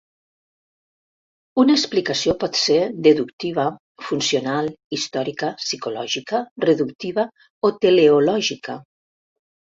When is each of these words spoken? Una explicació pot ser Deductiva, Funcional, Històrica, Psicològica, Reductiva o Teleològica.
Una 1.63 1.73
explicació 1.79 2.33
pot 2.43 2.55
ser 2.61 2.77
Deductiva, 3.07 3.65
Funcional, 4.05 4.69
Històrica, 4.97 5.49
Psicològica, 5.65 6.39
Reductiva 6.69 7.27
o 7.69 7.71
Teleològica. 7.85 8.79